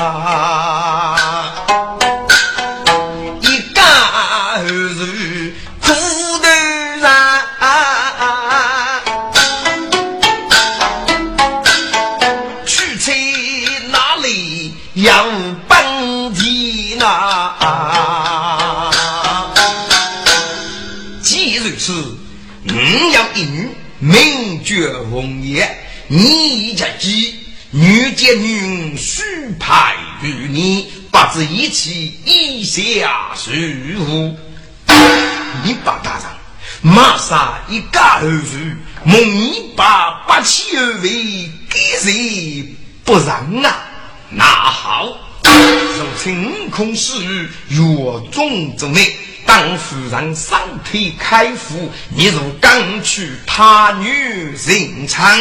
[37.27, 38.73] 马上一家儿女，
[39.03, 42.73] 梦一把八七而为，给谁
[43.03, 43.83] 不让啊？
[44.29, 45.09] 那好，
[45.43, 49.13] 如晴空时雨，月中之内，
[49.45, 50.57] 当夫人身
[50.89, 55.37] 体开腹，你如刚去他女人场，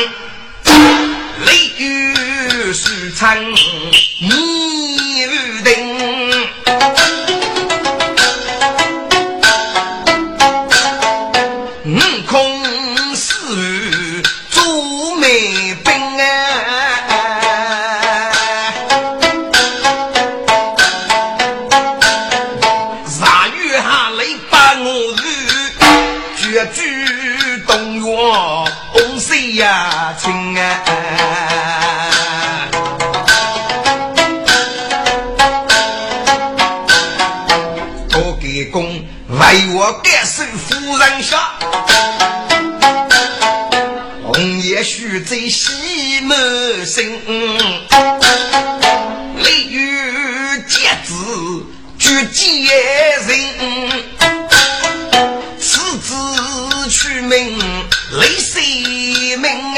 [0.66, 2.12] 雷雨
[2.72, 3.39] 水长，
[4.22, 7.16] 你不定。
[40.99, 41.53] 人下，
[44.25, 47.05] 红叶须在西门生，
[49.43, 51.67] 雷雨结子
[51.99, 52.47] 举奸
[53.27, 53.31] 人，
[55.61, 56.15] 此子
[56.91, 57.59] 取名
[58.13, 59.76] 雷谁名。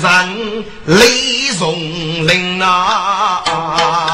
[0.00, 1.74] 人泪纵
[2.26, 4.09] 灵啊！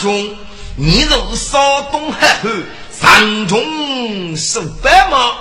[0.00, 0.36] 兄，
[0.76, 2.48] 你若是少东海后
[2.90, 5.34] 山中受白吗？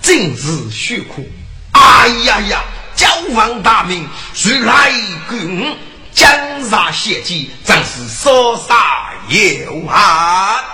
[0.00, 1.28] 真是虚苦。
[1.72, 2.62] 哎呀呀，
[2.94, 4.92] 教皇大名，谁来
[5.28, 5.76] 管？
[6.14, 6.30] 江
[6.64, 10.64] 杀血迹，真是烧杀有 hạn。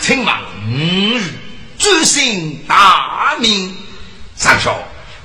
[0.00, 0.34] 请问
[0.68, 1.18] 吾
[1.78, 3.74] 追寻大名，
[4.36, 4.72] 上说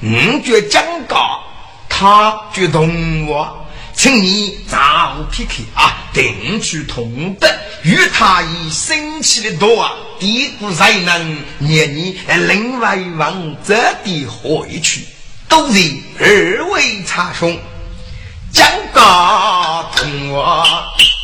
[0.02, 1.42] 吾觉江告，
[1.88, 3.68] 他觉同我，
[4.02, 7.50] 请你早撇开啊，定去同德，
[7.84, 15.06] 与他以生气的多啊，敌国才能念你另外往这地回去，
[15.50, 15.78] 都是
[16.18, 17.60] 二位查兄。
[18.54, 20.66] 将高同我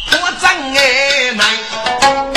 [0.09, 2.34] 破阵而来，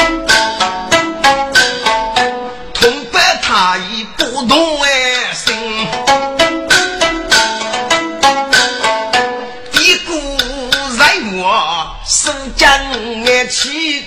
[13.49, 14.05] 起，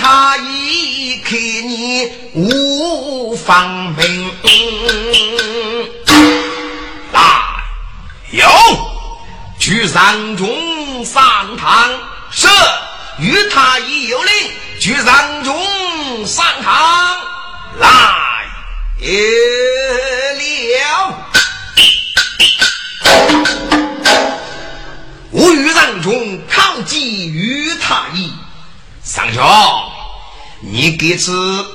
[0.00, 4.30] 他一看你无方明，
[7.12, 7.20] 来
[8.30, 8.48] 有。
[9.58, 11.90] 去上中上堂，
[12.32, 12.48] 是
[13.18, 14.32] 与他已有令，
[14.80, 17.20] 去上中上堂
[17.78, 19.06] 来了。
[25.30, 28.32] 吾与上中抗击于他意，
[29.04, 29.92] 上校，
[30.60, 31.66] 你这次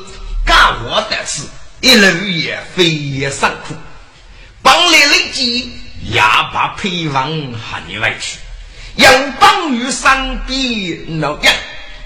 [0.45, 1.43] 干活的事，
[1.81, 3.75] 一路也非常苦，
[4.61, 5.71] 帮来累积。
[6.09, 7.23] 也把配方
[7.53, 8.37] 喊你外去，
[8.95, 11.53] 杨邦于山地老杨，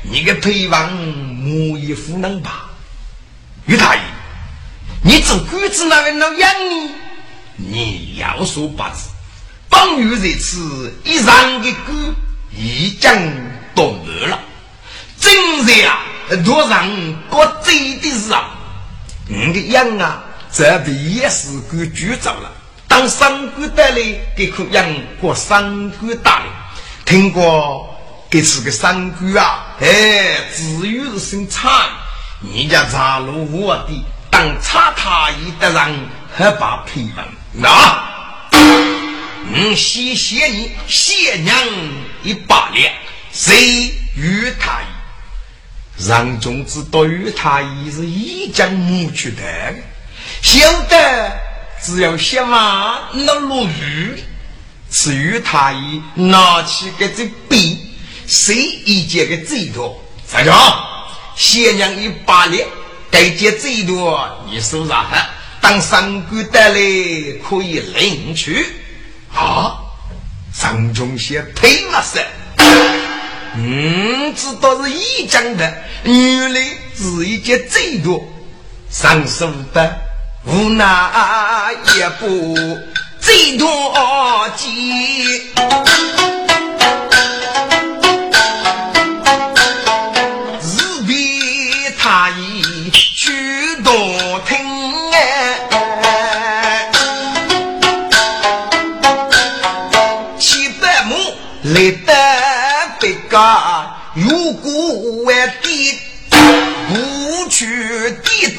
[0.02, 2.68] 你个配方木也不能拔。
[3.68, 4.02] 于大爷，
[5.04, 6.92] 你做鬼子那个老杨呢？
[7.58, 9.10] 你要说八字，
[9.70, 11.94] 邦于这次一上的狗
[12.58, 13.12] 已经
[13.76, 14.40] 懂得了，
[15.22, 16.00] 真是啊，
[16.44, 18.50] 多让国贼的事啊！
[19.28, 22.52] 你的羊啊，这边也是个局长了。
[22.88, 23.98] 当三官带来
[24.36, 24.86] 给可养
[25.22, 26.48] 过三官大领，
[27.06, 27.96] 听过
[28.30, 31.70] 给是个三官啊，哎，至于是姓蔡，
[32.40, 37.70] 你家茶路我的当差他一的人还把配方那，
[38.52, 41.56] 嗯，谢谢你谢娘
[42.24, 42.92] 一把脸，
[43.32, 44.80] 谁与他？
[46.08, 49.42] 让中子对于他已是一将母去的，
[50.42, 51.32] 晓得。
[51.84, 54.24] 只要先嘛，那落雨，
[54.90, 57.96] 至于他一拿起个这笔，
[58.28, 60.00] 谁一件个最多？
[60.32, 60.52] 站住！
[61.36, 62.68] 先娘一把脸，
[63.10, 65.06] 该件最多，你手上
[65.60, 66.76] 当三官带来
[67.50, 68.66] 可以领取。
[69.34, 69.78] 啊！
[70.54, 72.22] 张中先呸了声，
[73.54, 75.74] 嗯，知道是一讲的，
[76.04, 76.62] 原来
[76.96, 78.24] 是一件最多，
[78.90, 79.94] 上手的。
[80.46, 80.86] 无奈
[81.96, 82.56] 也不
[83.20, 83.68] 最多
[84.58, 85.52] 急，
[101.64, 101.92] 日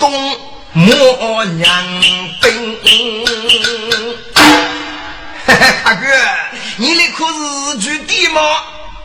[0.02, 0.36] 东。
[0.74, 3.24] 莫娘兵，
[5.84, 6.06] 大哥，
[6.76, 8.40] 你那可是举地吗？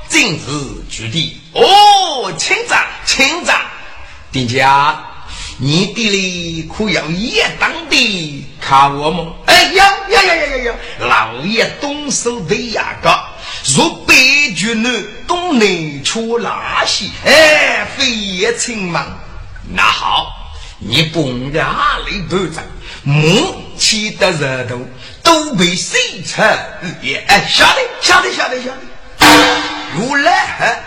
[0.10, 0.46] 正是
[0.90, 1.40] 举地。
[1.54, 3.60] 哦，请长，请长，
[4.32, 4.98] 丁家，
[5.60, 9.34] 你地里可有一当的看我吗？
[9.46, 10.74] 哎，有，有，有，有，有，有。
[11.00, 13.24] 老爷动手的牙膏，
[13.76, 17.06] 若北绝南，东南出哪些？
[17.24, 19.06] 哎，非也请忙。
[19.76, 20.34] 那好。
[20.80, 22.64] 你蹦的阿里不长，
[23.02, 24.88] 木起的热度
[25.24, 26.44] 都被水车
[27.02, 28.78] 也哎，晓得晓得晓得晓得。
[29.96, 30.80] 如来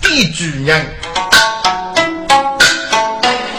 [0.00, 0.84] 地主娘，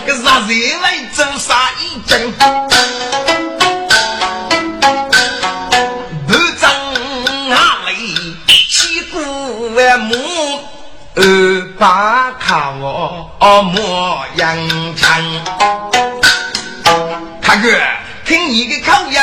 [0.06, 2.34] 个啥子来走啥一阵，
[6.28, 6.94] 不长
[13.40, 13.78] 阿里起鼓万木。
[13.78, 15.22] 二八看我莫扬长，
[17.42, 17.70] 大哥，
[18.26, 19.20] 听你的口音，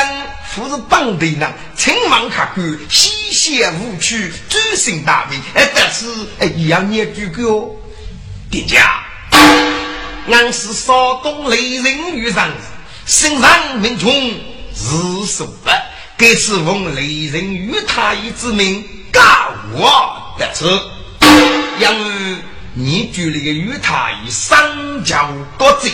[0.55, 6.05] 不是本地人，请问客官，西邪无趣，尊姓大名，哎，但是
[6.39, 7.65] 哎，一样念句歌，
[8.49, 9.01] 店家，
[10.31, 12.49] 俺是少东雷人与上，
[13.05, 14.11] 心上民众
[14.73, 15.69] 是说不，
[16.17, 19.21] 该次奉雷人与他一之命，告
[19.73, 20.65] 我得知。
[21.77, 22.37] 因为
[22.77, 25.89] 你举那个与他以三教多罪，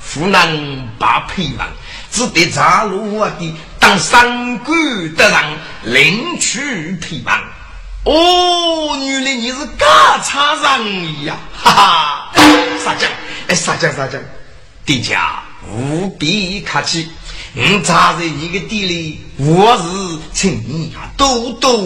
[0.00, 0.46] 湖南
[0.98, 1.66] 把配王，
[2.12, 7.40] 只得查入我的当三官的人领取配王。
[8.04, 11.36] 哦，原来你是干茶人呀！
[11.56, 12.32] 哈哈，
[12.84, 13.06] 撒娇，
[13.48, 14.18] 哎，撒娇撒娇，
[14.84, 17.08] 店家无比客气。
[17.54, 21.82] 我扎在你的地里，我是请你啊，多多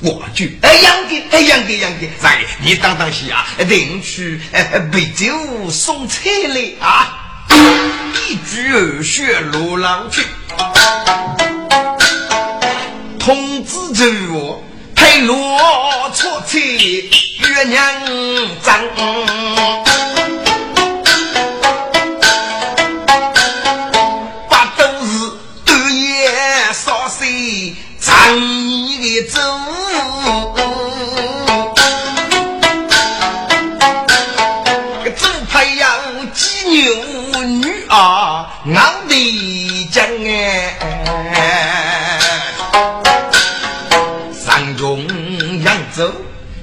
[0.00, 0.58] 我句。
[0.62, 7.24] 哎，杨哥，哎，杨哥，杨哥，来，你当当心啊，领去哎备酒送菜来啊！
[8.28, 10.22] 一举二血路郎去，
[13.18, 14.62] 通知着我。
[14.94, 17.80] 配罗错菜月娘
[18.62, 18.84] 张，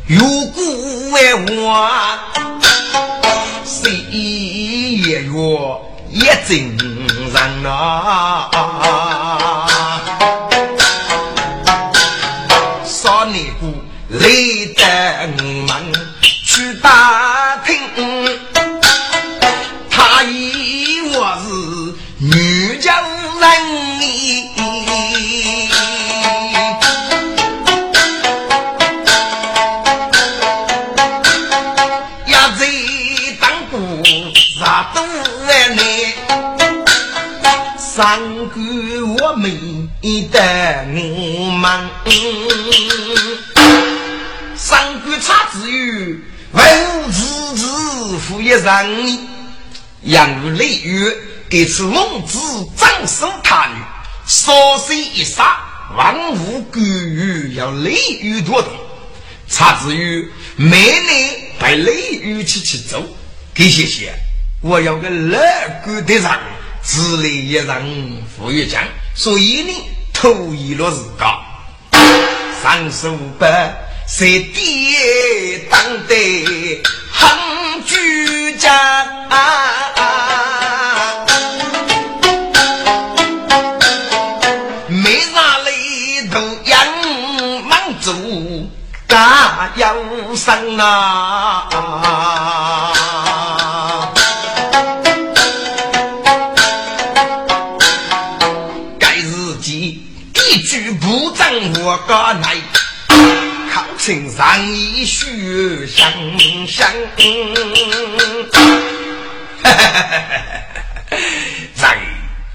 [0.07, 0.63] 如果
[1.13, 1.89] 为我，
[3.65, 8.49] 谁也若一真人啊！
[12.85, 13.73] 少年姑
[14.09, 14.19] 来
[14.75, 14.83] 得
[15.37, 15.73] 我们
[16.21, 16.89] 去打
[38.05, 38.63] 上官
[39.17, 39.89] 我们
[40.29, 40.39] 的
[40.93, 41.89] 我们，
[44.55, 49.27] 三个差之余，文字字富一人，
[50.03, 51.11] 养育雷雨，
[51.49, 52.37] 给此孟子
[52.77, 53.81] 掌声他女，
[54.27, 55.57] 稍息一杀，
[55.97, 58.71] 万物归于要雷雨多动，
[59.49, 63.03] 差之余，每年带雷雨去去走，
[63.51, 64.13] 给谢谢，
[64.61, 65.39] 我要个乐
[65.83, 66.54] 观的人。
[66.85, 68.83] 自立一人富一将，
[69.15, 69.73] 所以呢，
[70.13, 71.39] 头一落自家，
[72.61, 73.73] 三十五百，
[74.07, 78.69] 谁爹当得很居家？
[84.87, 86.77] 没啥累都养
[87.67, 88.69] 满足，
[89.07, 89.95] 大养
[90.35, 91.34] 生啊！
[102.07, 102.55] 个来，
[103.71, 106.11] 考清上一学香
[106.67, 106.87] 香。
[111.75, 111.97] 在，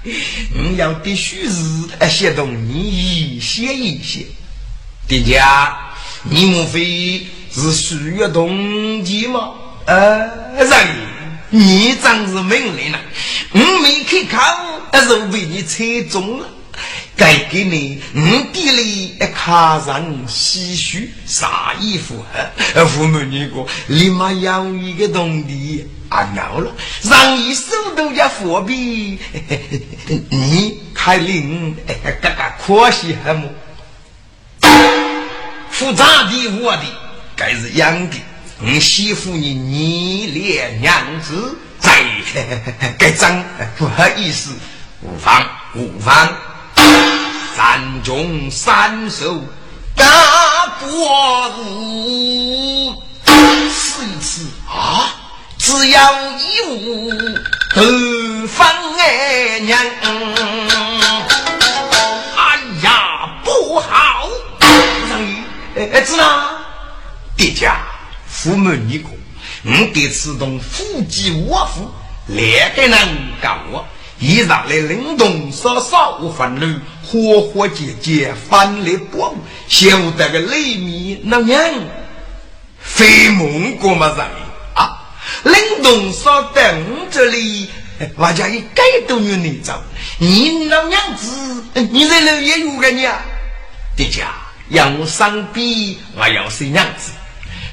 [0.55, 4.25] 你要必须是写动你一些一些。
[5.07, 5.75] 爹家，
[6.23, 9.49] 你莫非是需要动机吗？
[9.85, 10.87] 呃，人，
[11.49, 12.99] 你真是命令了，
[13.51, 14.39] 我没去考，
[14.91, 16.47] 但是被你猜中了。
[17.17, 18.19] 该给你五
[18.51, 22.25] 弟里一卡人唏嘘啥衣服？
[22.73, 26.71] 呃，父母你个立马养一个东地啊闹了，
[27.03, 29.19] 让你手都要货币，
[30.29, 31.75] 你开领
[32.21, 33.43] 嘎嘎可惜还么？
[35.69, 36.83] 复杂的我的
[37.35, 38.17] 该是养的，
[38.61, 42.03] 我媳妇你你连娘子 在，
[42.97, 43.43] 该脏
[43.77, 44.51] 不好意思，
[45.01, 45.45] 无妨
[45.75, 46.27] 无妨。
[47.55, 49.41] 三中三守，
[49.95, 50.05] 大
[50.79, 52.93] 国无
[53.69, 55.15] 此一次啊！
[55.57, 57.11] 只要一物
[57.75, 58.67] 都放
[58.97, 59.79] 哎娘，
[62.35, 64.27] 哎呀不好！
[65.09, 65.43] 让你
[65.75, 66.49] 哎知道？
[67.37, 67.77] 爹家
[68.27, 69.11] 父母你过，
[69.63, 71.93] 我得此动夫妻我夫，
[72.27, 72.97] 两个人
[73.41, 73.85] 搞我。
[74.21, 79.35] 一上来灵动，稍稍无烦恼，活活结结，翻来过，
[79.67, 81.59] 晓得个雷米那娘，
[82.79, 84.19] 非梦过嘛人
[84.75, 85.11] 啊！
[85.43, 86.63] 灵动稍等
[87.09, 87.67] 这里，
[88.15, 89.81] 我家一改都有你走，
[90.19, 93.23] 你那娘子，你在那也有个你啊，
[93.95, 94.31] 爹家
[94.69, 97.11] 让我上笔，我要是娘子，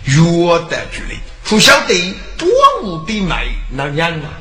[0.06, 0.24] 约
[0.70, 2.48] 得距离，不晓得多
[2.84, 4.32] 无的买那娘啊，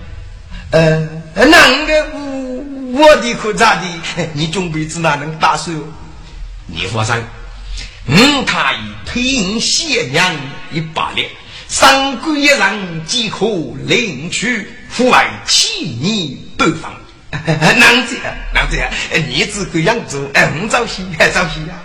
[0.71, 1.09] 呃。
[1.45, 2.63] 那个我
[2.93, 3.83] 我的可咋的？
[4.33, 5.71] 你 准备子哪能打手？
[6.65, 7.15] 你放心，
[8.07, 8.77] 我他以
[9.11, 10.35] 平谢娘
[10.71, 11.29] 一把脸，
[11.67, 13.45] 三个一人即可
[13.85, 14.67] 领取，
[14.97, 16.91] 户外七年不放。
[17.29, 18.35] 能这样？
[18.53, 18.89] 能这样？
[19.29, 21.77] 你这个样子，哎，我早些，还早些呀！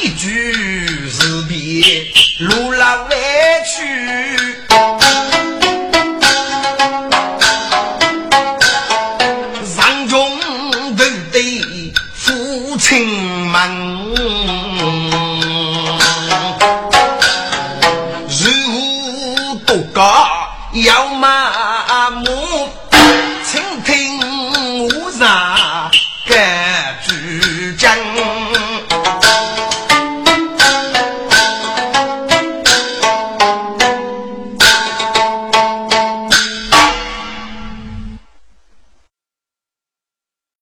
[0.00, 0.52] 一句
[1.10, 2.06] 是别，
[2.38, 3.16] 路了委
[3.66, 5.07] 屈。